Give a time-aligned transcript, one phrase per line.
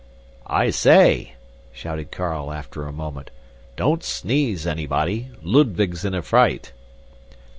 [0.47, 1.33] "I say,"
[1.71, 3.29] shouted Carl after a moment,
[3.75, 5.29] "don't sneeze, anybody.
[5.43, 6.71] Ludwig's in a fright!"